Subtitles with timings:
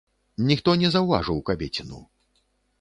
[0.49, 2.03] Ніхто не заўважыў кабеціну.